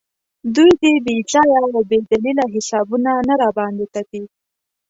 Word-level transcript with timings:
دوی 0.55 0.71
دې 0.81 0.93
بې 1.05 1.15
ځایه 1.31 1.57
او 1.69 1.77
بې 1.89 1.97
دلیله 2.11 2.45
حسابونه 2.53 3.11
نه 3.27 3.33
راباندې 3.41 3.85
تپي. 3.93 4.23